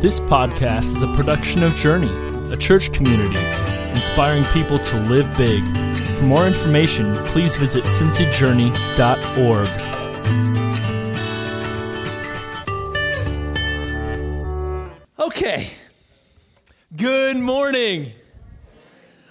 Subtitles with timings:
[0.00, 2.08] This podcast is a production of Journey,
[2.50, 3.36] a church community
[3.90, 5.62] inspiring people to live big.
[6.16, 9.68] For more information, please visit cincyjourney.org.
[15.18, 15.70] Okay.
[16.96, 18.12] Good morning.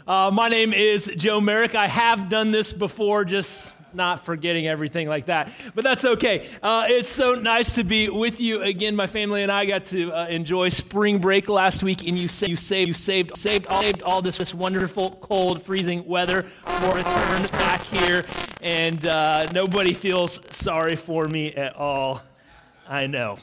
[0.08, 1.74] Uh, my name is Joe Merrick.
[1.74, 5.52] I have done this before, just not forgetting everything like that.
[5.76, 6.48] But that's okay.
[6.62, 8.96] Uh, it's so nice to be with you again.
[8.96, 12.48] My family and I got to uh, enjoy spring break last week, and you, sa-
[12.48, 16.96] you saved you saved saved all, saved all this, this wonderful cold, freezing weather for
[16.96, 18.26] returns back here,
[18.62, 22.22] and uh, nobody feels sorry for me at all.
[22.88, 23.40] I know.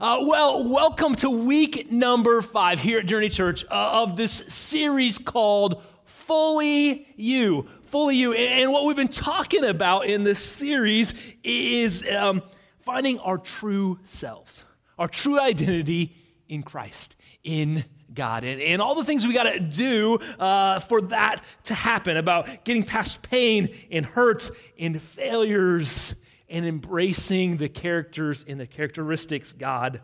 [0.00, 5.16] Uh, well, welcome to week number five here at Journey Church uh, of this series
[5.16, 7.68] called Fully You.
[7.92, 8.32] Fully You.
[8.32, 11.12] And what we've been talking about in this series
[11.44, 12.42] is um,
[12.86, 14.64] finding our true selves,
[14.98, 16.16] our true identity
[16.48, 17.84] in Christ, in
[18.14, 22.16] God, and, and all the things we got to do uh, for that to happen
[22.16, 26.14] about getting past pain and hurts and failures
[26.48, 30.00] and embracing the characters and the characteristics God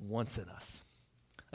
[0.00, 0.85] wants in us.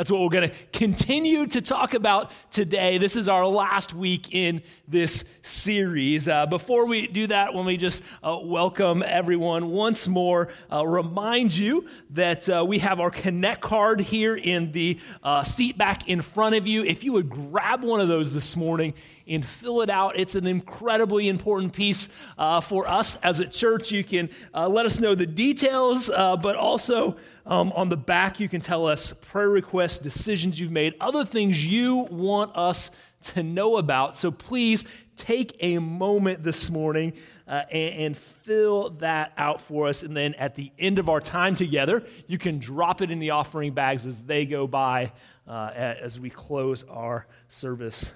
[0.01, 2.97] That's what we're going to continue to talk about today.
[2.97, 6.27] This is our last week in this series.
[6.27, 10.47] Uh, before we do that, let me just uh, welcome everyone once more.
[10.71, 15.77] Uh, remind you that uh, we have our Connect card here in the uh, seat
[15.77, 16.83] back in front of you.
[16.83, 18.95] If you would grab one of those this morning,
[19.27, 20.17] and fill it out.
[20.17, 23.91] It's an incredibly important piece uh, for us as a church.
[23.91, 28.39] You can uh, let us know the details, uh, but also um, on the back,
[28.39, 33.43] you can tell us prayer requests, decisions you've made, other things you want us to
[33.43, 34.15] know about.
[34.17, 34.83] So please
[35.15, 37.13] take a moment this morning
[37.47, 40.01] uh, and, and, fill that out for us.
[40.01, 43.29] And then at the end of our time together, you can drop it in the
[43.31, 45.11] offering bags as they go by
[45.47, 48.11] uh, as we close our service.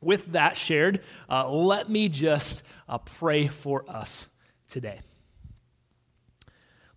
[0.00, 4.28] With that shared, uh, let me just uh, pray for us
[4.68, 5.00] today.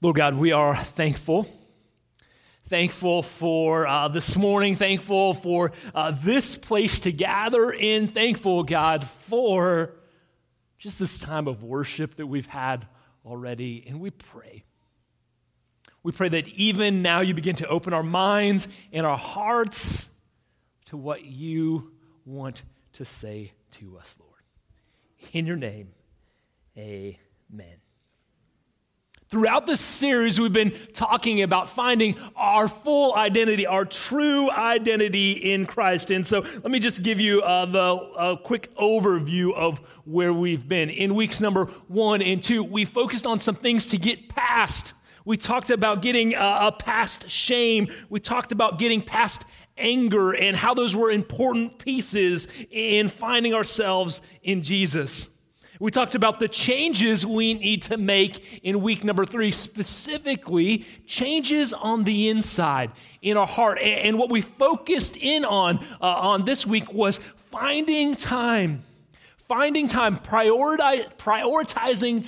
[0.01, 1.45] Lord God, we are thankful.
[2.69, 9.03] Thankful for uh, this morning, thankful for uh, this place to gather in, thankful, God,
[9.03, 9.93] for
[10.77, 12.87] just this time of worship that we've had
[13.25, 13.83] already.
[13.87, 14.63] And we pray.
[16.03, 20.09] We pray that even now you begin to open our minds and our hearts
[20.85, 21.91] to what you
[22.23, 25.33] want to say to us, Lord.
[25.33, 25.89] In your name,
[26.77, 27.88] amen.
[29.29, 35.67] Throughout this series, we've been talking about finding our full identity, our true identity in
[35.67, 36.09] Christ.
[36.09, 40.89] And so let me just give you uh, the quick overview of where we've been.
[40.89, 44.93] In weeks number one and two, we focused on some things to get past.
[45.25, 47.89] We talked about getting uh, past shame.
[48.09, 49.45] We talked about getting past
[49.77, 55.29] anger and how those were important pieces in finding ourselves in Jesus.
[55.81, 61.71] We talked about the changes we need to make in week number three, specifically changes
[61.71, 62.91] on the inside
[63.21, 63.79] in our heart.
[63.79, 68.83] And what we focused in on uh, on this week was finding time
[69.49, 71.11] finding time, prioritizing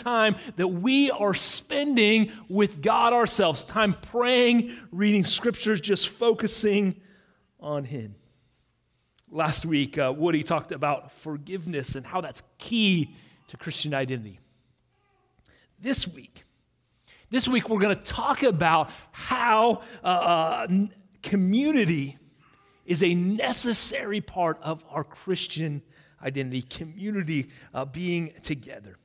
[0.03, 6.99] time that we are spending with God ourselves, time praying, reading scriptures, just focusing
[7.59, 8.15] on Him.
[9.29, 13.13] Last week, uh, Woody talked about forgiveness and how that's key
[13.51, 14.39] to Christian identity.
[15.77, 16.45] This week,
[17.29, 20.67] this week we're going to talk about how uh, uh,
[21.21, 22.17] community
[22.85, 25.81] is a necessary part of our Christian
[26.23, 28.95] identity, community uh, being together.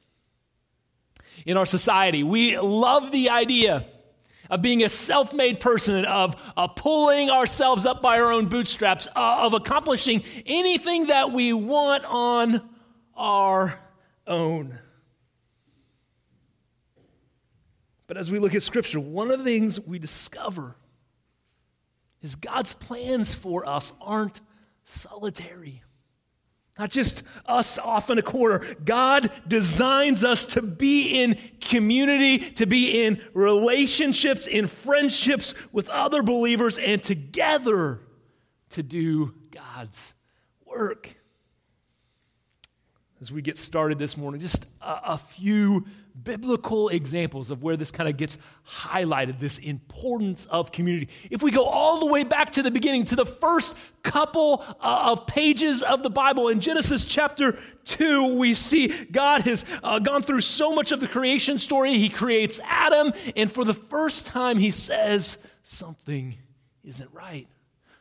[1.44, 3.84] In our society, we love the idea
[4.48, 9.08] of being a self made person, of uh, pulling ourselves up by our own bootstraps,
[9.16, 12.62] uh, of accomplishing anything that we want on
[13.16, 13.80] our
[14.26, 14.78] own.
[18.06, 20.76] But as we look at Scripture, one of the things we discover
[22.22, 24.40] is God's plans for us aren't
[24.84, 25.82] solitary.
[26.78, 28.60] Not just us off in a corner.
[28.84, 36.22] God designs us to be in community, to be in relationships, in friendships with other
[36.22, 38.00] believers, and together
[38.70, 40.12] to do God's
[40.66, 41.15] work
[43.26, 45.84] as we get started this morning, just a, a few
[46.22, 51.08] biblical examples of where this kind of gets highlighted this importance of community.
[51.28, 55.08] If we go all the way back to the beginning, to the first couple uh,
[55.10, 60.22] of pages of the Bible, in Genesis chapter 2, we see God has uh, gone
[60.22, 61.98] through so much of the creation story.
[61.98, 66.36] He creates Adam, and for the first time, he says, something
[66.84, 67.48] isn't right.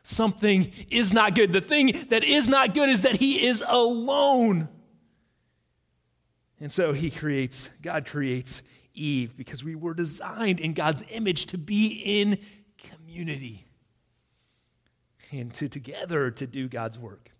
[0.04, 1.52] Something is not good.
[1.52, 4.68] The thing that is not good is that he is alone.
[6.60, 8.62] And so he creates, God creates
[8.94, 12.38] Eve because we were designed in God's image to be in
[12.78, 13.66] community
[15.30, 17.30] and to together to do God's work.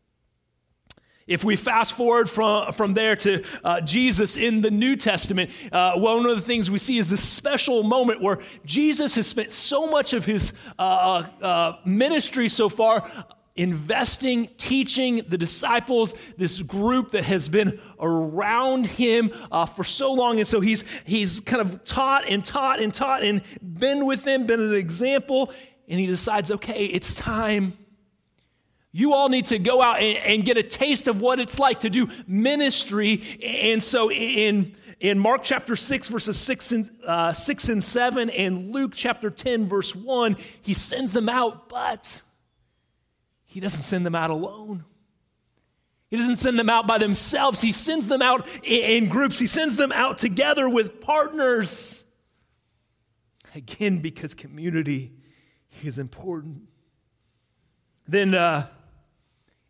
[1.26, 5.94] If we fast forward from, from there to uh, Jesus in the New Testament, uh,
[5.94, 9.88] one of the things we see is this special moment where Jesus has spent so
[9.88, 13.10] much of his uh, uh, uh ministry so far
[13.56, 20.38] investing, teaching the disciples, this group that has been around him uh, for so long.
[20.38, 24.46] And so he's, he's kind of taught and taught and taught and been with them,
[24.46, 25.52] been an example.
[25.88, 27.72] And he decides, okay, it's time
[28.96, 31.80] you all need to go out and, and, get a taste of what it's like
[31.80, 33.22] to do ministry.
[33.44, 38.70] And so in, in Mark chapter 6, verses 6 and, uh, 6 and 7, and
[38.70, 42.22] Luke chapter 10, verse 1, he sends them out, but
[43.56, 44.84] he doesn't send them out alone.
[46.10, 47.62] He doesn't send them out by themselves.
[47.62, 49.38] He sends them out in groups.
[49.38, 52.04] He sends them out together with partners.
[53.54, 55.14] Again, because community
[55.82, 56.64] is important.
[58.06, 58.66] Then uh,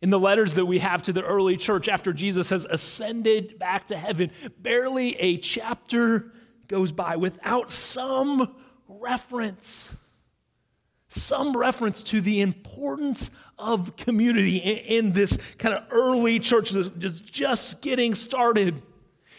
[0.03, 3.87] in the letters that we have to the early church after Jesus has ascended back
[3.87, 6.32] to heaven, barely a chapter
[6.67, 8.53] goes by without some
[8.89, 9.94] reference,
[11.17, 16.89] some reference to the importance of community in, in this kind of early church that's
[16.91, 18.83] just, just getting started.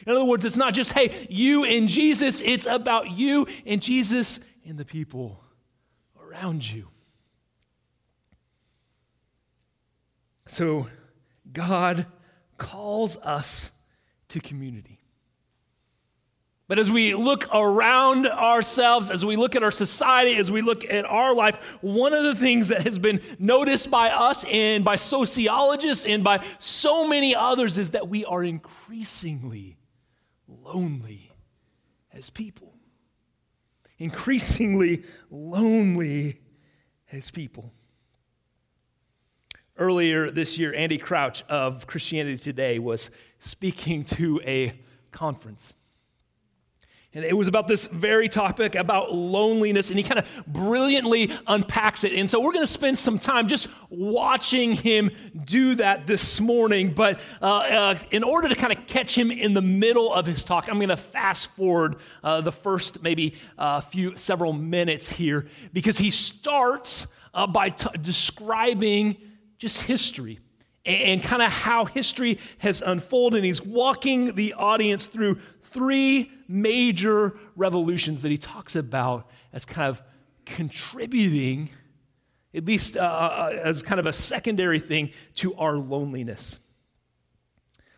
[0.05, 4.39] In other words, it's not just, hey, you and Jesus, it's about you and Jesus
[4.65, 5.43] and the people
[6.21, 6.87] around you.
[10.47, 10.87] So,
[11.51, 12.05] God
[12.57, 13.71] calls us
[14.29, 14.96] to community.
[16.67, 20.83] But as we look around ourselves, as we look at our society, as we look
[20.83, 24.97] at our life, one of the things that has been noticed by us and by
[24.97, 29.77] sociologists and by so many others is that we are increasingly
[30.45, 31.31] lonely
[32.11, 32.73] as people.
[33.97, 36.41] Increasingly lonely
[37.13, 37.71] as people.
[39.77, 43.09] Earlier this year, Andy Crouch of Christianity Today was
[43.39, 44.77] speaking to a
[45.11, 45.73] conference.
[47.13, 52.03] And it was about this very topic about loneliness, and he kind of brilliantly unpacks
[52.03, 52.11] it.
[52.11, 55.11] And so we're going to spend some time just watching him
[55.45, 56.93] do that this morning.
[56.93, 60.43] But uh, uh, in order to kind of catch him in the middle of his
[60.43, 65.09] talk, I'm going to fast forward uh, the first maybe a uh, few several minutes
[65.09, 69.15] here because he starts uh, by t- describing
[69.57, 70.39] just history
[70.87, 73.37] and kind of how history has unfolded.
[73.37, 75.39] And he's walking the audience through
[75.77, 80.01] three major revolutions that he talks about as kind of
[80.43, 81.69] contributing,
[82.55, 86.57] at least uh, uh as kind of a secondary thing, to our loneliness.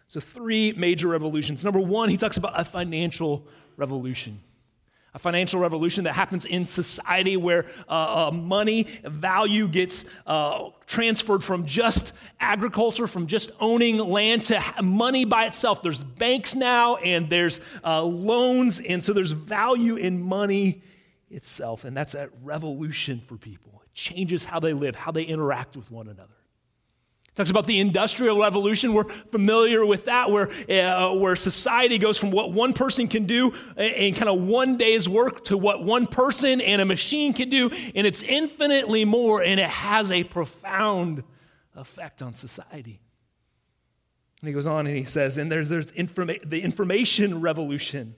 [0.09, 1.63] So, three major revolutions.
[1.63, 3.47] Number one, he talks about a financial
[3.77, 4.41] revolution
[5.13, 11.43] a financial revolution that happens in society where uh, uh, money value gets uh, transferred
[11.43, 15.81] from just agriculture, from just owning land to money by itself.
[15.81, 20.81] There's banks now and there's uh, loans, and so there's value in money
[21.29, 21.85] itself.
[21.85, 23.81] And that's a revolution for people.
[23.83, 26.38] It changes how they live, how they interact with one another.
[27.39, 28.93] Talks about the Industrial Revolution.
[28.93, 33.53] We're familiar with that, where, uh, where society goes from what one person can do
[33.77, 37.69] in kind of one day's work to what one person and a machine can do,
[37.95, 41.23] and it's infinitely more, and it has a profound
[41.77, 42.99] effect on society.
[44.41, 48.15] And he goes on and he says, and there's, there's informa- the information revolution,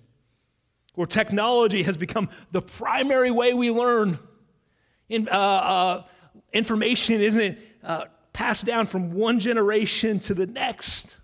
[0.96, 4.18] where technology has become the primary way we learn.
[5.10, 6.04] In, uh, uh,
[6.54, 11.18] information isn't uh, passed down from one generation to the next.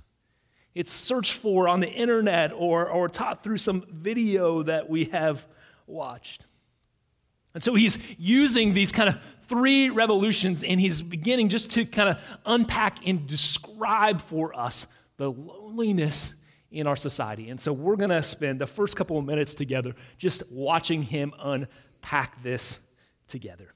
[0.75, 5.45] It's searched for on the internet or, or taught through some video that we have
[5.87, 6.45] watched.
[7.53, 12.09] And so he's using these kind of three revolutions and he's beginning just to kind
[12.09, 14.85] of unpack and describe for us
[15.17, 16.35] the loneliness
[16.69, 17.49] in our society.
[17.49, 21.33] And so we're going to spend the first couple of minutes together just watching him
[21.39, 22.79] unpack this
[23.27, 23.73] together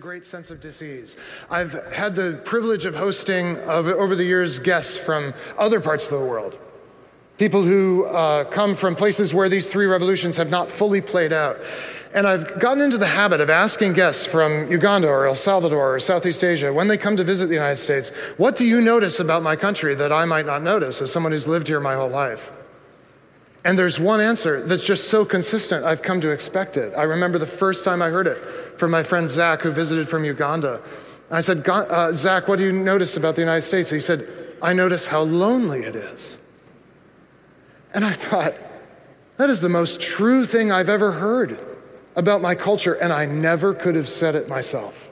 [0.00, 1.18] great sense of disease.
[1.50, 6.18] I've had the privilege of hosting of, over the years guests from other parts of
[6.18, 6.58] the world.
[7.38, 11.60] People who uh, come from places where these three revolutions have not fully played out.
[12.14, 16.00] And I've gotten into the habit of asking guests from Uganda or El Salvador or
[16.00, 19.42] Southeast Asia, when they come to visit the United States, what do you notice about
[19.42, 22.50] my country that I might not notice as someone who's lived here my whole life?
[23.64, 26.94] And there's one answer that's just so consistent, I've come to expect it.
[26.96, 28.38] I remember the first time I heard it
[28.78, 30.80] from my friend Zach, who visited from Uganda.
[31.30, 33.88] I said, uh, Zach, what do you notice about the United States?
[33.88, 34.28] He said,
[34.60, 36.38] I notice how lonely it is.
[37.94, 38.54] And I thought,
[39.36, 41.58] that is the most true thing I've ever heard
[42.16, 45.10] about my culture, and I never could have said it myself.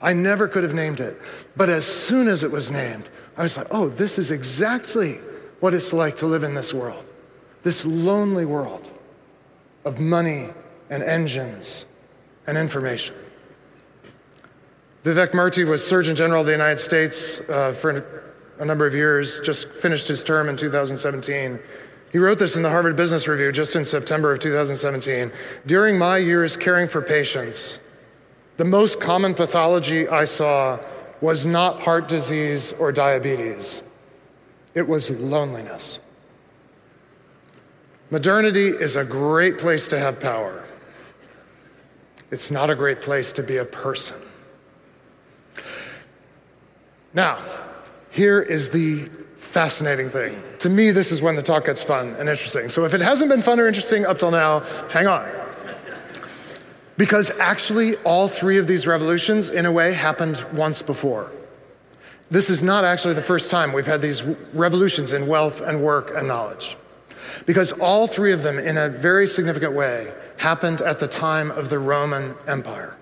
[0.00, 1.20] I never could have named it.
[1.56, 5.20] But as soon as it was named, I was like, oh, this is exactly
[5.60, 7.04] what it's like to live in this world,
[7.62, 8.90] this lonely world
[9.84, 10.48] of money
[10.90, 11.86] and engines
[12.46, 13.14] and information.
[15.04, 18.22] Vivek Murthy was Surgeon General of the United States uh, for
[18.58, 21.58] a number of years, just finished his term in 2017.
[22.12, 25.32] He wrote this in the Harvard Business Review just in September of 2017.
[25.66, 27.78] During my years caring for patients,
[28.58, 30.78] the most common pathology I saw
[31.20, 33.82] was not heart disease or diabetes,
[34.74, 36.00] it was loneliness.
[38.12, 40.62] Modernity is a great place to have power.
[42.30, 44.20] It's not a great place to be a person.
[47.14, 47.42] Now,
[48.10, 50.42] here is the fascinating thing.
[50.58, 52.68] To me, this is when the talk gets fun and interesting.
[52.68, 55.26] So if it hasn't been fun or interesting up till now, hang on.
[56.98, 61.32] Because actually, all three of these revolutions, in a way, happened once before.
[62.30, 66.12] This is not actually the first time we've had these revolutions in wealth and work
[66.14, 66.76] and knowledge.
[67.46, 71.68] Because all three of them, in a very significant way, happened at the time of
[71.68, 72.96] the Roman Empire.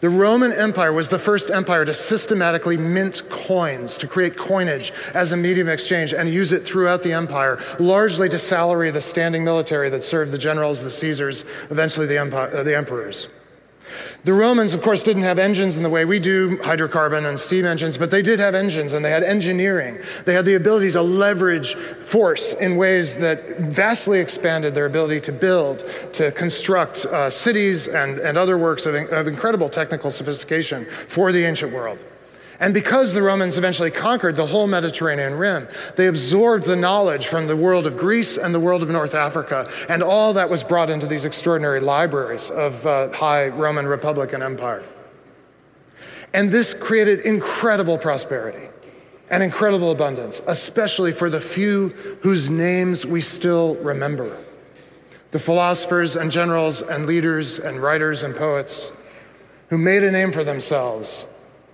[0.00, 5.32] The Roman Empire was the first empire to systematically mint coins, to create coinage as
[5.32, 9.44] a medium of exchange and use it throughout the empire, largely to salary the standing
[9.44, 13.28] military that served the generals, the Caesars, eventually the, empire, uh, the emperors.
[14.24, 17.64] The Romans, of course, didn't have engines in the way we do, hydrocarbon and steam
[17.64, 19.98] engines, but they did have engines and they had engineering.
[20.24, 25.32] They had the ability to leverage force in ways that vastly expanded their ability to
[25.32, 31.32] build, to construct uh, cities and, and other works of, of incredible technical sophistication for
[31.32, 31.98] the ancient world.
[32.60, 37.46] And because the Romans eventually conquered the whole Mediterranean rim, they absorbed the knowledge from
[37.46, 40.90] the world of Greece and the world of North Africa, and all that was brought
[40.90, 44.84] into these extraordinary libraries of uh, high Roman Republic and Empire.
[46.34, 48.68] And this created incredible prosperity
[49.30, 51.90] and incredible abundance, especially for the few
[52.22, 54.36] whose names we still remember
[55.30, 58.92] the philosophers and generals and leaders and writers and poets
[59.68, 61.26] who made a name for themselves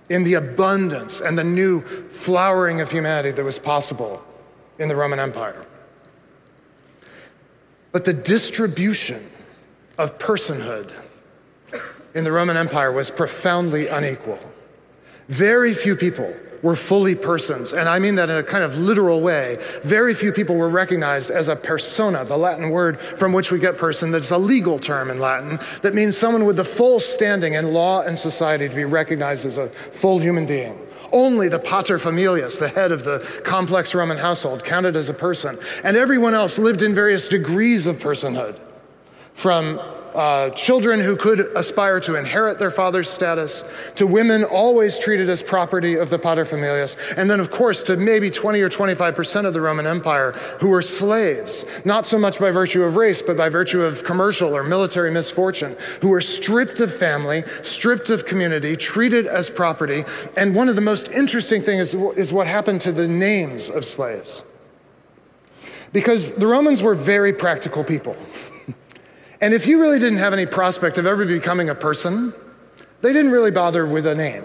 [0.09, 4.23] in the abundance and the new flowering of humanity that was possible
[4.79, 5.65] in the Roman Empire.
[7.91, 9.29] But the distribution
[9.97, 10.91] of personhood
[12.13, 14.39] in the Roman Empire was profoundly unequal.
[15.27, 16.35] Very few people
[16.65, 19.59] were fully persons, and I mean that in a kind of literal way.
[19.83, 23.77] Very few people were recognized as a persona, the Latin word from which we get
[23.77, 27.71] person, that's a legal term in Latin, that means someone with the full standing in
[27.71, 30.75] law and society to be recognized as a full human being.
[31.11, 35.59] Only the pater familias, the head of the complex Roman household, counted as a person,
[35.83, 38.57] and everyone else lived in various degrees of personhood,
[39.35, 39.79] from
[40.15, 43.63] uh, children who could aspire to inherit their father's status,
[43.95, 48.31] to women always treated as property of the paterfamilias, and then, of course, to maybe
[48.31, 52.83] 20 or 25% of the Roman Empire who were slaves, not so much by virtue
[52.83, 57.43] of race, but by virtue of commercial or military misfortune, who were stripped of family,
[57.61, 60.03] stripped of community, treated as property.
[60.37, 63.85] And one of the most interesting things is, is what happened to the names of
[63.85, 64.43] slaves.
[65.93, 68.17] Because the Romans were very practical people.
[69.45, 72.33] And if you really didn't have any prospect of ever becoming a person,
[73.01, 74.43] they didn't really bother with a name.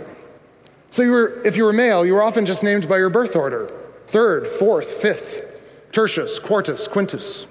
[0.91, 3.35] So you were, if you were male, you were often just named by your birth
[3.35, 3.73] order
[4.09, 5.41] third, fourth, fifth,
[5.91, 7.47] tertius, quartus, quintus.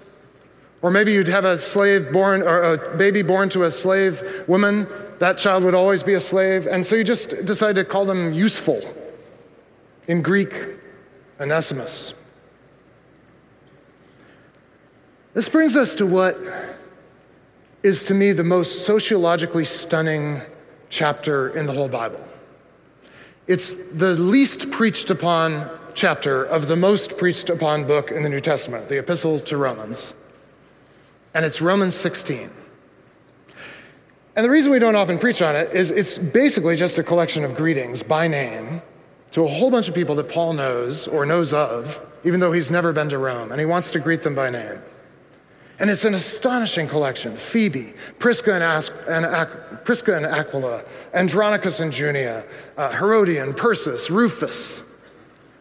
[0.84, 4.88] Or maybe you'd have a slave born, or a baby born to a slave woman.
[5.18, 6.68] That child would always be a slave.
[6.68, 8.80] And so you just decided to call them useful.
[10.08, 10.54] In Greek,
[11.40, 12.14] Onesimus.
[15.34, 16.38] This brings us to what
[17.84, 20.42] is to me the most sociologically stunning
[20.90, 22.24] chapter in the whole Bible.
[23.48, 28.40] It's the least preached upon chapter of the most preached upon book in the New
[28.40, 30.14] Testament, the Epistle to Romans.
[31.34, 32.52] And it's Romans 16.
[34.36, 37.44] And the reason we don't often preach on it is it's basically just a collection
[37.44, 38.82] of greetings by name
[39.32, 42.72] to a whole bunch of people that Paul knows or knows of, even though he's
[42.72, 44.80] never been to Rome, and he wants to greet them by name.
[45.80, 47.38] And it's an astonishing collection.
[47.38, 49.26] Phoebe, Prisca and, As- and
[49.86, 50.84] Prisca and Aquila,
[51.14, 52.44] Andronicus and Junia,
[52.78, 54.84] uh, Herodion, Persis, Rufus.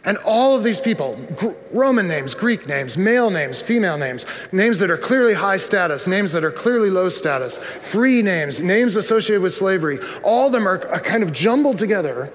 [0.05, 1.19] And all of these people,
[1.73, 6.33] Roman names, Greek names, male names, female names, names that are clearly high status, names
[6.33, 10.87] that are clearly low status, free names, names associated with slavery, all of them are,
[10.89, 12.33] are kind of jumbled together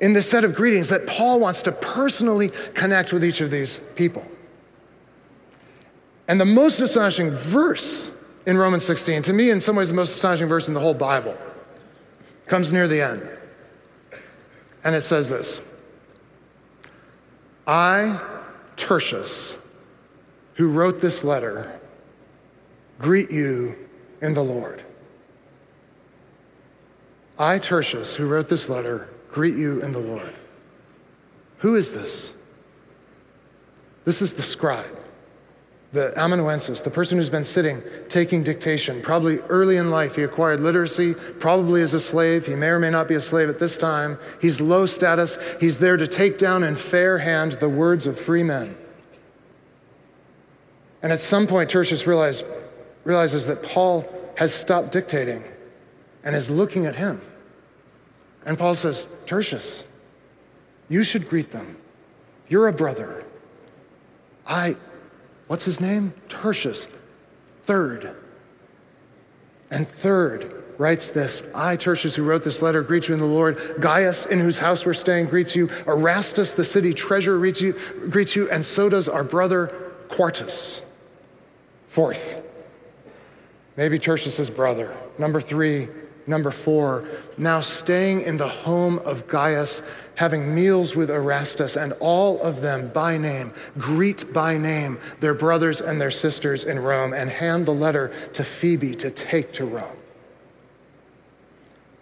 [0.00, 3.80] in this set of greetings that Paul wants to personally connect with each of these
[3.94, 4.24] people.
[6.28, 8.10] And the most astonishing verse
[8.46, 10.94] in Romans 16, to me, in some ways, the most astonishing verse in the whole
[10.94, 11.36] Bible,
[12.46, 13.28] comes near the end.
[14.82, 15.60] And it says this
[17.66, 18.20] I,
[18.76, 19.58] Tertius,
[20.54, 21.80] who wrote this letter,
[22.98, 23.76] greet you
[24.20, 24.82] in the Lord.
[27.38, 30.32] I, Tertius, who wrote this letter, greet you in the Lord.
[31.58, 32.34] Who is this?
[34.04, 35.03] This is the scribe
[35.94, 39.00] the amanuensis, the person who's been sitting taking dictation.
[39.00, 42.44] Probably early in life, he acquired literacy, probably as a slave.
[42.44, 44.18] He may or may not be a slave at this time.
[44.40, 45.38] He's low status.
[45.60, 48.76] He's there to take down in fair hand the words of free men.
[51.00, 52.42] And at some point, Tertius realize,
[53.04, 54.04] realizes that Paul
[54.36, 55.44] has stopped dictating
[56.24, 57.22] and is looking at him.
[58.44, 59.84] And Paul says, Tertius,
[60.88, 61.76] you should greet them.
[62.48, 63.24] You're a brother.
[64.46, 64.76] I,
[65.54, 66.12] What's his name?
[66.28, 66.88] Tertius.
[67.62, 68.12] Third.
[69.70, 73.76] And third writes this I, Tertius, who wrote this letter, greet you in the Lord.
[73.78, 75.70] Gaius, in whose house we're staying, greets you.
[75.86, 77.78] Erastus, the city treasurer, greets you,
[78.10, 78.50] greets you.
[78.50, 79.68] And so does our brother
[80.08, 80.82] Quartus.
[81.86, 82.36] Fourth,
[83.76, 84.92] maybe Tertius's brother.
[85.18, 85.86] Number three,
[86.26, 87.04] Number four,
[87.36, 89.82] now staying in the home of Gaius,
[90.14, 95.82] having meals with Erastus, and all of them by name, greet by name their brothers
[95.82, 99.96] and their sisters in Rome, and hand the letter to Phoebe to take to Rome.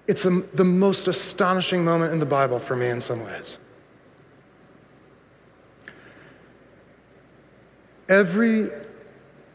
[0.07, 3.59] It's a, the most astonishing moment in the Bible for me in some ways.
[8.09, 8.71] Every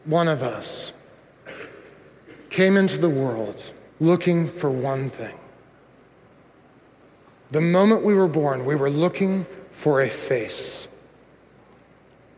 [0.04, 0.92] one of us
[2.50, 3.62] came into the world
[4.00, 5.36] looking for one thing.
[7.50, 10.88] The moment we were born, we were looking for a face.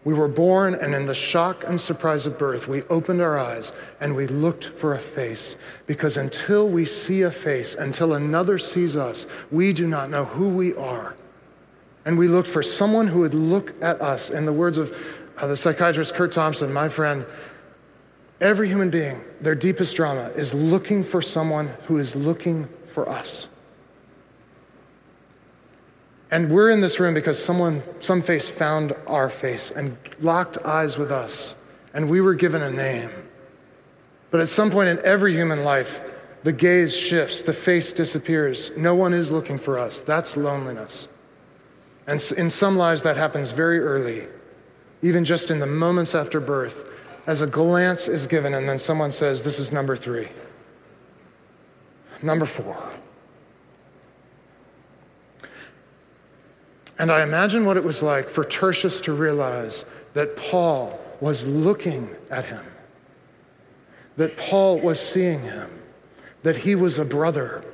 [0.05, 3.73] We were born, and in the shock and surprise of birth, we opened our eyes
[4.01, 5.57] and we looked for a face.
[5.87, 10.49] Because until we see a face, until another sees us, we do not know who
[10.49, 11.17] we are.
[12.07, 14.31] And we looked for someone who would look at us.
[14.31, 14.97] In the words of
[15.37, 17.27] uh, the psychiatrist Curt Thompson, my friend,
[18.41, 23.49] Every human being, their deepest drama is looking for someone who is looking for us.
[26.31, 30.97] And we're in this room because someone, some face found our face and locked eyes
[30.97, 31.57] with us,
[31.93, 33.11] and we were given a name.
[34.31, 36.01] But at some point in every human life,
[36.43, 38.71] the gaze shifts, the face disappears.
[38.77, 40.01] No one is looking for us.
[40.01, 41.09] That's loneliness.
[42.07, 44.27] And in some lives, that happens very early,
[45.03, 46.85] even just in the moments after birth
[47.27, 50.29] as a glance is given, and then someone says, This is number three.
[52.23, 52.77] Number four.
[56.99, 62.11] And I imagine what it was like for Tertius to realize that Paul was looking
[62.31, 62.65] at him,
[64.19, 65.71] that Paul was seeing him,
[66.43, 67.65] that he was a brother.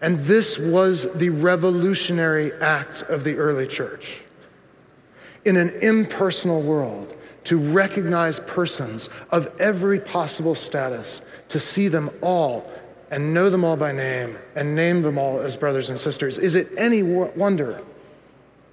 [0.00, 4.22] And this was the revolutionary act of the early church.
[5.44, 12.70] In an impersonal world, to recognize persons of every possible status, to see them all
[13.10, 16.38] and know them all by name and name them all as brothers and sisters.
[16.38, 17.82] Is it any wonder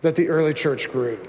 [0.01, 1.19] that the early church grew?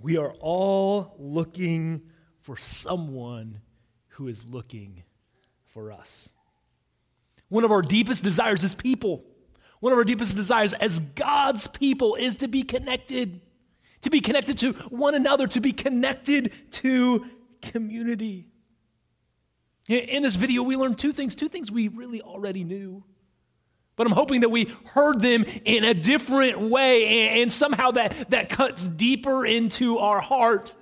[0.00, 2.00] We are all looking
[2.40, 3.60] for someone
[4.18, 5.04] who is looking
[5.64, 6.28] for us.
[7.48, 9.24] One of our deepest desires as people,
[9.78, 13.40] one of our deepest desires as God's people is to be connected,
[14.00, 17.26] to be connected to one another, to be connected to
[17.62, 18.48] community.
[19.86, 23.04] In this video, we learned two things, two things we really already knew.
[23.94, 28.48] But I'm hoping that we heard them in a different way, and somehow that, that
[28.50, 30.74] cuts deeper into our heart.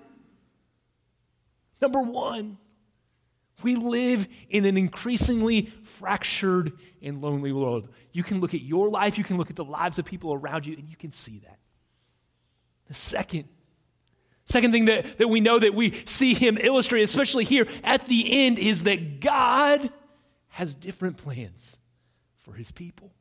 [1.83, 2.57] Number one,
[3.63, 7.89] we live in an increasingly fractured and lonely world.
[8.13, 10.67] You can look at your life, you can look at the lives of people around
[10.67, 11.59] you, and you can see that.
[12.89, 13.49] The second,
[14.45, 18.47] second thing that, that we know that we see him illustrate, especially here at the
[18.47, 19.91] end, is that God
[20.49, 21.79] has different plans
[22.39, 23.13] for his people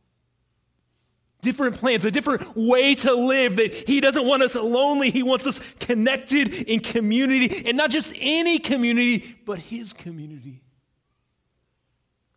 [1.45, 5.11] different plans, a different way to live, that He doesn't want us lonely.
[5.11, 10.61] He wants us connected in community, and not just any community, but His community,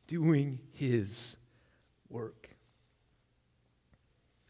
[0.06, 1.36] doing His
[2.08, 2.50] work.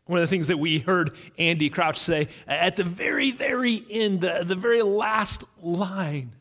[0.04, 4.20] One of the things that we heard Andy Crouch say at the very, very end,
[4.20, 6.34] the, the very last line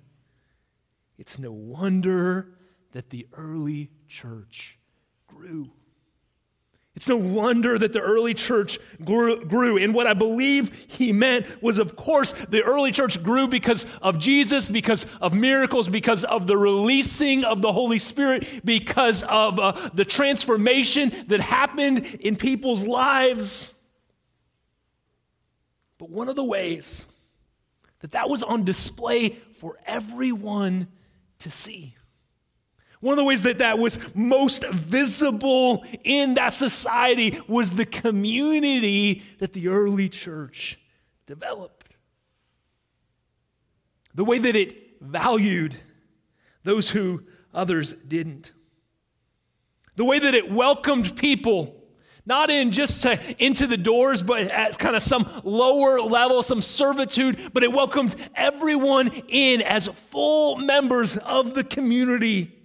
[1.17, 2.53] it's no wonder
[2.91, 4.77] that the early church
[5.27, 5.71] grew.
[6.97, 11.61] It's no wonder that the early church grew, grew, And what I believe he meant
[11.61, 16.47] was, of course, the early church grew because of Jesus, because of miracles, because of
[16.47, 22.83] the releasing of the Holy Spirit, because of uh, the transformation that happened in people's
[22.87, 23.75] lives.
[25.99, 27.05] But one of the ways
[27.99, 30.87] that that was on display for everyone
[31.41, 31.96] to see
[32.99, 39.23] one of the ways that that was most visible in that society was the community
[39.37, 40.79] that the early church
[41.27, 41.95] developed.
[44.15, 45.75] The way that it valued
[46.63, 48.51] those who others didn't.
[49.95, 51.83] The way that it welcomed people,
[52.25, 56.61] not in just to, into the doors, but at kind of some lower level, some
[56.61, 62.56] servitude, but it welcomed everyone in as full members of the community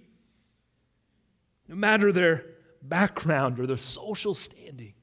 [1.73, 2.45] no matter their
[2.83, 4.93] background or their social standing.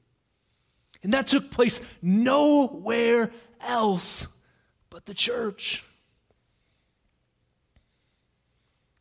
[1.03, 4.27] And that took place nowhere else
[4.89, 5.83] but the church.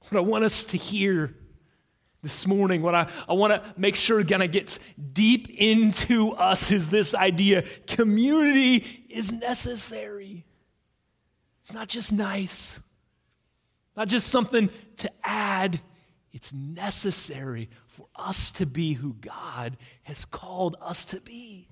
[0.08, 1.36] What I want us to hear
[2.22, 4.80] this morning, what I, I want to make sure again it gets
[5.12, 10.44] deep into us is this idea community is necessary.
[11.60, 12.80] It's not just nice,
[13.96, 15.80] not just something to add
[16.32, 21.68] it's necessary for us to be who God has called us to be.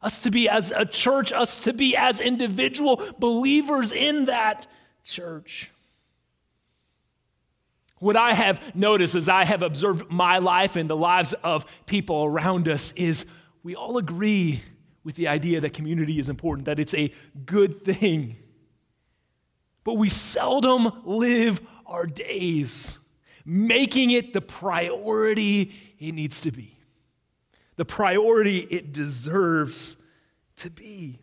[0.00, 4.66] Us to be as a church, us to be as individual believers in that
[5.02, 5.70] church.
[7.98, 12.24] What I have noticed as I have observed my life and the lives of people
[12.24, 13.26] around us is
[13.64, 14.60] we all agree
[15.02, 17.12] with the idea that community is important, that it's a
[17.44, 18.36] good thing.
[19.82, 22.98] But we seldom live our days
[23.48, 26.76] making it the priority it needs to be,
[27.76, 29.96] the priority it deserves
[30.56, 31.18] to be.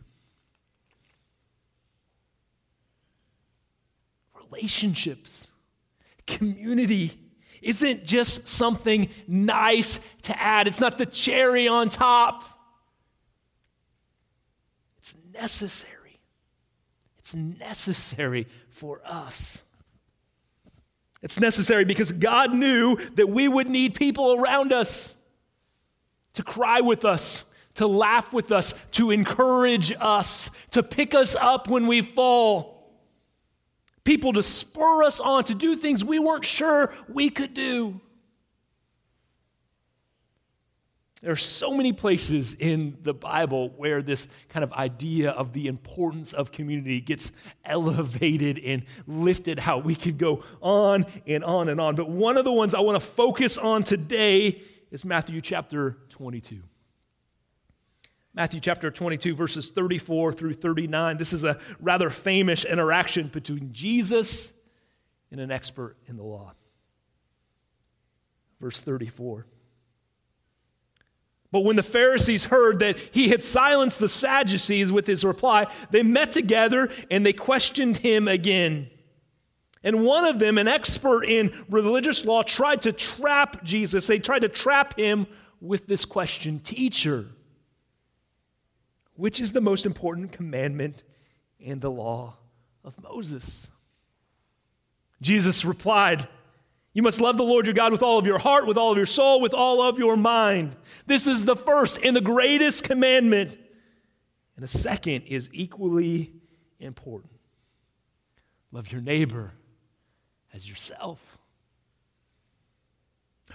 [4.51, 5.51] Relationships,
[6.25, 7.11] community
[7.61, 12.43] isn't just something nice to add, it's not the cherry on top.
[14.97, 16.19] It's necessary.
[17.19, 19.61] It's necessary for us.
[21.25, 25.17] It's necessary because God knew that we would need people around us
[26.33, 31.67] to cry with us, to laugh with us, to encourage us, to pick us up
[31.67, 32.93] when we fall.
[34.03, 37.99] People to spur us on to do things we weren't sure we could do.
[41.25, 45.65] There are so many places in the Bible where this kind of idea of the
[45.65, 47.31] importance of community gets
[47.65, 51.95] elevated and lifted How We could go on and on and on.
[51.95, 54.61] But one of the ones I want to focus on today
[54.91, 56.61] is Matthew chapter 22.
[58.35, 61.17] Matthew chapter 22, verses 34 through 39.
[61.17, 64.53] This is a rather famous interaction between Jesus
[65.31, 66.53] and an expert in the law.
[68.61, 69.47] Verse 34.
[71.55, 76.03] But when the Pharisees heard that he had silenced the Sadducees with his reply, they
[76.03, 78.89] met together and they questioned him again.
[79.81, 84.05] And one of them, an expert in religious law, tried to trap Jesus.
[84.05, 85.27] They tried to trap him
[85.61, 87.27] with this question Teacher,
[89.15, 91.03] which is the most important commandment
[91.57, 92.35] in the law
[92.83, 93.69] of Moses?
[95.21, 96.27] Jesus replied,
[96.95, 98.97] you must love the Lord your God with all of your heart, with all of
[98.97, 100.77] your soul, with all of your mind.
[101.05, 103.51] This is the first and the greatest commandment.
[104.55, 106.31] And the second is equally
[106.79, 107.33] important
[108.71, 109.51] love your neighbor
[110.53, 111.19] as yourself.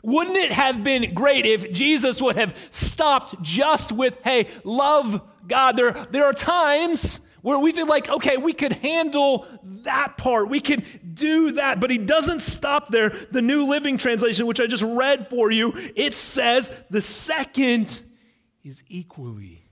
[0.03, 5.79] Wouldn't it have been great if Jesus would have stopped just with, hey, love God?
[5.79, 9.46] There, there are times where we feel like, okay, we could handle
[9.85, 13.11] that part, we could do that, but he doesn't stop there.
[13.31, 18.00] The New Living Translation, which I just read for you, it says the second
[18.62, 19.64] is equally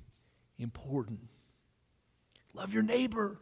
[0.58, 1.20] important.
[2.54, 3.38] Love your neighbor.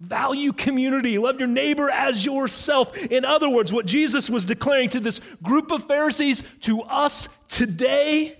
[0.00, 1.18] Value community.
[1.18, 2.96] Love your neighbor as yourself.
[2.96, 8.36] In other words, what Jesus was declaring to this group of Pharisees, to us today,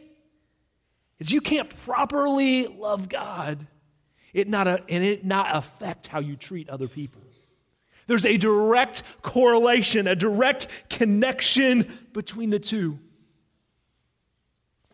[1.18, 3.66] is you can't properly love God
[4.32, 7.20] it not and it not affect how you treat other people.
[8.06, 12.98] There's a direct correlation, a direct connection between the two.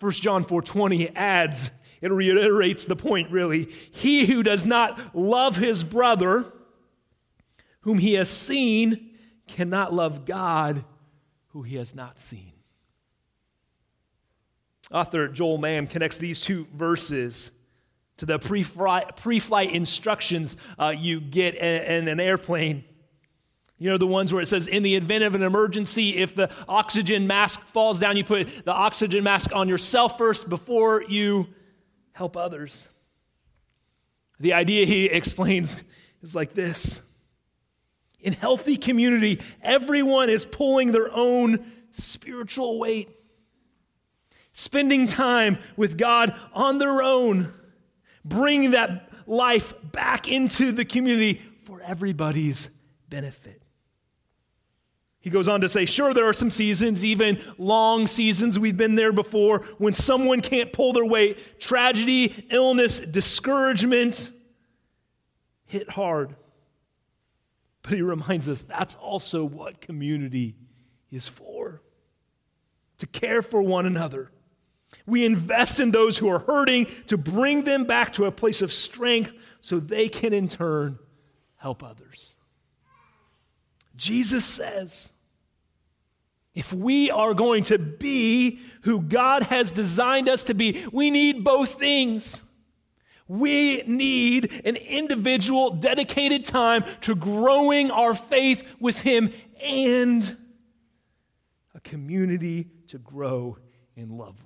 [0.01, 1.71] 1 John 4:20 adds,
[2.03, 3.65] it reiterates the point really.
[3.91, 6.45] He who does not love his brother
[7.81, 9.13] whom he has seen
[9.47, 10.85] cannot love God
[11.49, 12.53] who he has not seen.
[14.91, 17.51] Author Joel Mann connects these two verses
[18.19, 22.85] to the pre flight instructions uh, you get in, in an airplane.
[23.79, 26.51] You know, the ones where it says, in the event of an emergency, if the
[26.67, 31.49] oxygen mask falls down, you put the oxygen mask on yourself first before you
[32.13, 32.89] help others.
[34.41, 35.85] The idea he explains
[36.23, 37.03] is like this
[38.21, 43.11] In healthy community, everyone is pulling their own spiritual weight,
[44.53, 47.53] spending time with God on their own
[48.29, 52.69] bring that life back into the community for everybody's
[53.09, 53.63] benefit.
[55.21, 58.95] He goes on to say, sure, there are some seasons, even long seasons, we've been
[58.95, 61.59] there before, when someone can't pull their weight.
[61.59, 64.31] Tragedy, illness, discouragement
[65.65, 66.37] hit hard.
[67.83, 70.55] But he reminds us that's also what community
[71.11, 71.83] is for
[72.99, 74.31] to care for one another
[75.07, 78.73] we invest in those who are hurting to bring them back to a place of
[78.73, 80.99] strength so they can in turn
[81.57, 82.37] help others.
[83.97, 85.13] Jesus says,
[86.55, 91.45] if we are going to be who God has designed us to be, we need
[91.45, 92.43] both things.
[93.29, 100.37] We need an individual dedicated time to growing our faith with Him and
[101.75, 103.59] a community to grow
[103.97, 104.46] in love with.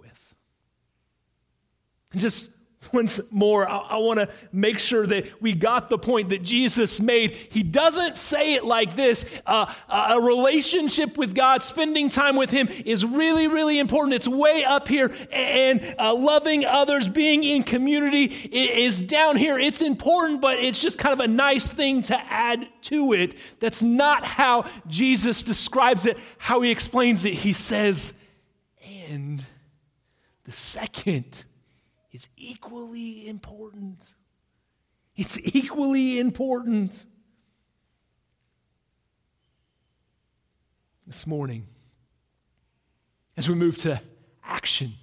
[2.17, 2.51] Just
[2.93, 7.01] once more, I, I want to make sure that we got the point that Jesus
[7.01, 7.33] made.
[7.35, 12.69] He doesn't say it like this uh, a relationship with God, spending time with Him
[12.85, 14.15] is really, really important.
[14.15, 19.59] It's way up here, and uh, loving others, being in community is down here.
[19.59, 23.35] It's important, but it's just kind of a nice thing to add to it.
[23.61, 27.35] That's not how Jesus describes it, how He explains it.
[27.35, 28.15] He says,
[29.09, 29.45] and
[30.45, 31.45] the second
[32.13, 33.99] is equally important.
[35.17, 37.05] It's equally important.
[41.07, 41.67] This morning,
[43.37, 44.01] as we move to
[44.45, 44.95] action,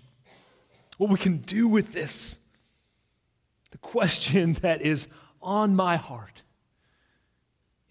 [0.98, 2.38] what we can do with this,
[3.72, 5.08] the question that is
[5.42, 6.44] on my heart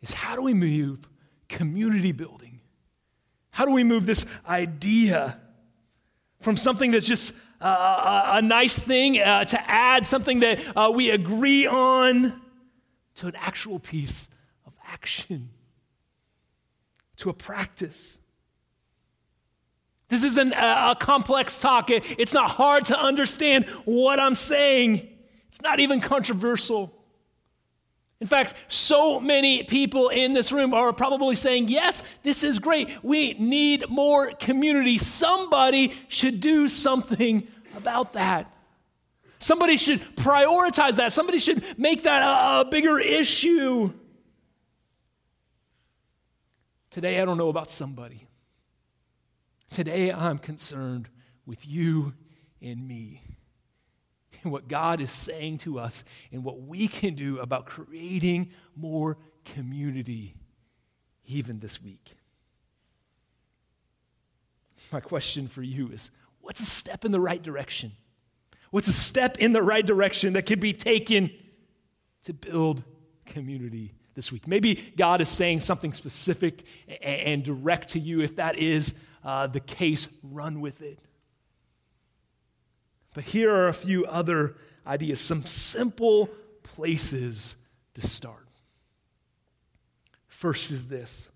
[0.00, 1.00] is how do we move
[1.48, 2.61] community building?
[3.50, 5.38] How do we move this idea
[6.40, 11.11] from something that's just uh, a nice thing uh, to add, something that uh, we
[11.11, 12.40] agree on,
[13.16, 14.29] to an actual piece
[14.66, 15.51] of action,
[17.16, 18.19] to a practice.
[20.09, 21.90] This isn't a, a complex talk.
[21.90, 25.09] It, it's not hard to understand what I'm saying.
[25.49, 26.96] It's not even controversial.
[28.20, 32.90] In fact, so many people in this room are probably saying, Yes, this is great.
[33.05, 34.96] We need more community.
[34.98, 38.50] Somebody should do something about that.
[39.38, 41.12] Somebody should prioritize that.
[41.12, 43.92] Somebody should make that a, a bigger issue.
[46.90, 48.26] Today, I don't know about somebody.
[49.70, 51.11] Today, I'm concerned
[51.44, 52.14] with you
[52.62, 53.26] and me
[54.47, 59.19] and what God is saying to us and what we can do about creating more
[59.45, 60.35] community
[61.27, 62.15] even this week.
[64.93, 67.91] My question for you is what's a step in the right direction?
[68.71, 71.31] What's a step in the right direction that could be taken
[72.23, 72.85] to build
[73.25, 74.47] community this week?
[74.47, 76.63] Maybe God is saying something specific
[77.03, 78.21] and direct to you.
[78.21, 81.01] If that is uh, the case, run with it.
[83.16, 86.29] But here are a few other ideas, some simple
[86.62, 87.57] places
[87.94, 88.46] to start.
[90.29, 91.31] First is this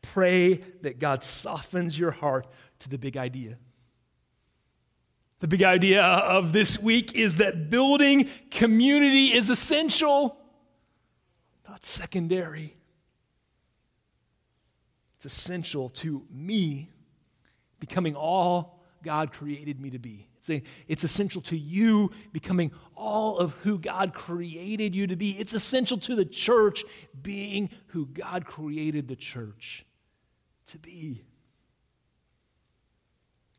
[0.00, 2.46] pray that God softens your heart
[2.78, 3.58] to the big idea.
[5.40, 10.38] The big idea of this week is that building community is essential,
[11.68, 12.78] not secondary.
[15.16, 16.88] It's essential to me
[17.78, 20.29] becoming all God created me to be.
[20.88, 25.32] It's, essential to you becoming all of who God created you to be.
[25.32, 26.84] It's essential to the church
[27.20, 29.84] being who God created the church
[30.66, 31.22] to be.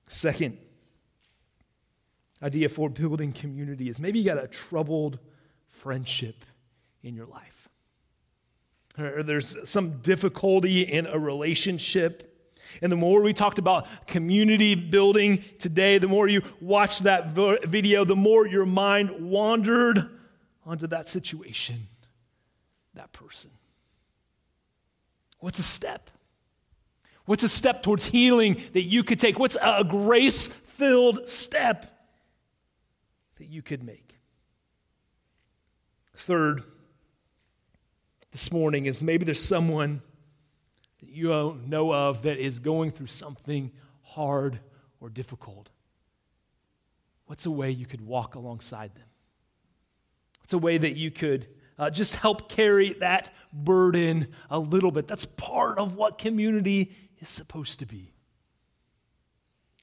[0.08, 0.58] Second,
[2.44, 5.20] idea for building community is maybe you got a troubled
[5.68, 6.44] friendship
[7.04, 7.70] in your life.
[8.98, 12.31] Or there's some difficulty in a relationship.
[12.82, 18.06] And the more we talked about community building today, the more you watched that video,
[18.06, 20.10] the more your mind wandered
[20.66, 21.88] onto that situation,
[22.94, 23.52] that person.
[25.40, 26.10] What's a step?
[27.26, 29.40] What's a step towards healing that you could take?
[29.40, 31.86] What's a grace filled step
[33.38, 34.20] that you could make?
[36.16, 36.64] Third,
[38.32, 40.02] this morning is maybe there's someone
[41.02, 44.60] that you know of that is going through something hard
[45.00, 45.70] or difficult.
[47.26, 49.06] What's a way you could walk alongside them?
[50.42, 55.08] What's a way that you could uh, just help carry that burden a little bit?
[55.08, 58.14] That's part of what community is supposed to be.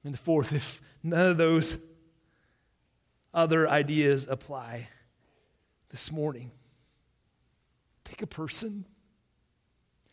[0.04, 1.78] And the fourth, if none of those
[3.32, 4.88] other ideas apply
[5.90, 6.50] this morning,
[8.04, 8.84] pick a person.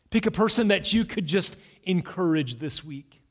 [0.10, 3.22] Pick a person that you could just encourage this week.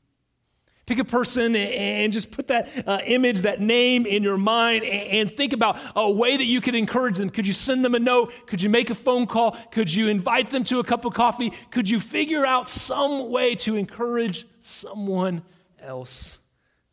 [0.85, 5.31] Pick a person and just put that uh, image, that name in your mind and
[5.31, 7.31] think about a way that you could encourage them.
[7.31, 8.31] Could you send them a note?
[8.45, 9.57] Could you make a phone call?
[9.71, 11.51] Could you invite them to a cup of coffee?
[11.71, 15.41] Could you figure out some way to encourage someone
[15.79, 16.37] else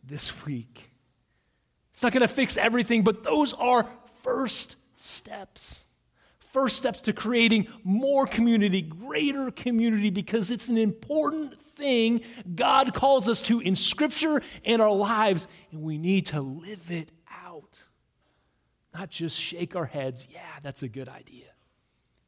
[0.02, 0.90] this week?
[1.90, 3.86] It's not going to fix everything, but those are
[4.22, 5.84] first steps.
[6.52, 12.20] First steps to creating more community, greater community, because it's an important thing
[12.54, 17.10] God calls us to in Scripture and our lives, and we need to live it
[17.42, 17.82] out.
[18.92, 21.46] Not just shake our heads, yeah, that's a good idea.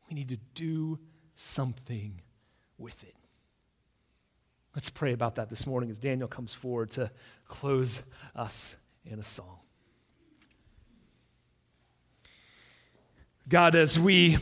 [0.09, 0.99] We need to do
[1.37, 2.23] something
[2.79, 3.15] with it.
[4.75, 7.11] Let's pray about that this morning as Daniel comes forward to
[7.47, 8.03] close
[8.35, 9.59] us in a song.
[13.49, 14.39] God, as we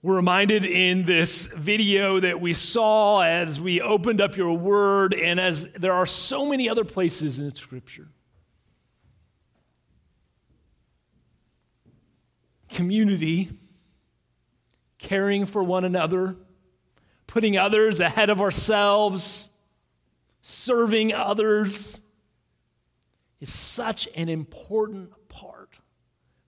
[0.00, 5.40] we're reminded in this video that we saw as we opened up your word, and
[5.40, 8.08] as there are so many other places in Scripture.
[12.70, 13.50] Community,
[14.98, 16.36] caring for one another,
[17.26, 19.50] putting others ahead of ourselves,
[20.40, 22.00] serving others
[23.40, 25.10] is such an important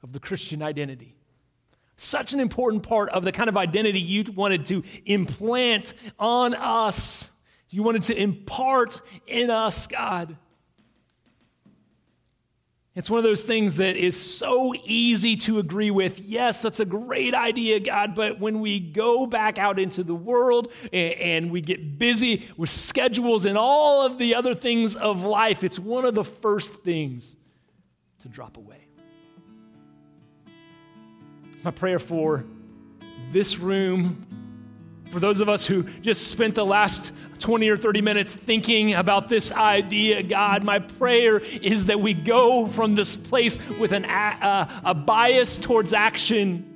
[0.02, 1.16] of the Christian identity
[2.00, 7.30] such an important part of the kind of identity you wanted to implant on us.
[7.68, 10.36] You wanted to impart in us, God.
[12.94, 16.18] It's one of those things that is so easy to agree with.
[16.18, 20.72] Yes, that's a great idea, God, but when we go back out into the world
[20.92, 25.78] and, we get busy with schedules and all of the other things of life, it's
[25.78, 27.36] one of the first things
[28.22, 28.89] to drop away.
[31.62, 32.44] My prayer for
[33.32, 34.26] this room,
[35.10, 39.28] for those of us who just spent the last 20 or 30 minutes thinking about
[39.28, 44.80] this idea, God, my prayer is that we go from this place with an, a,
[44.84, 46.66] a bias towards action.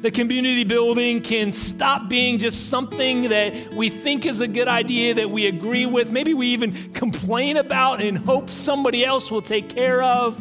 [0.00, 5.14] The community building can stop being just something that we think is a good idea
[5.14, 6.10] that we agree with.
[6.10, 10.36] Maybe we even complain about and hope somebody else will take care of.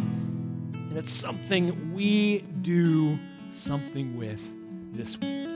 [0.98, 3.20] It's something we do
[3.52, 4.42] something with
[4.96, 5.48] this week.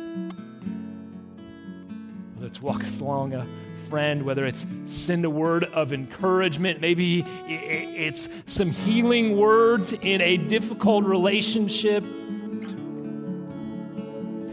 [2.36, 3.44] Whether it's walk us along a
[3.90, 10.38] friend, whether it's send a word of encouragement, maybe it's some healing words in a
[10.38, 12.04] difficult relationship.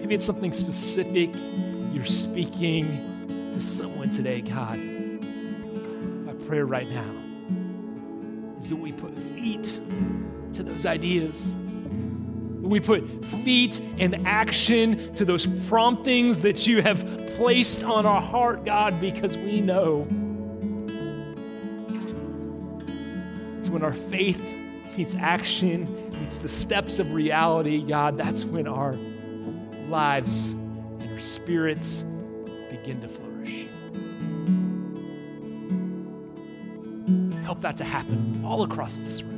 [0.00, 1.28] Maybe it's something specific
[1.92, 2.86] you're speaking
[3.52, 4.78] to someone today, God.
[4.78, 7.12] My prayer right now
[8.58, 9.80] is that we put feet
[10.58, 11.56] to those ideas.
[12.60, 18.64] We put feet and action to those promptings that you have placed on our heart,
[18.64, 20.04] God, because we know
[23.58, 24.42] it's when our faith
[24.96, 28.96] meets action, meets the steps of reality, God, that's when our
[29.86, 32.04] lives and our spirits
[32.68, 33.66] begin to flourish.
[37.44, 39.37] Help that to happen all across this room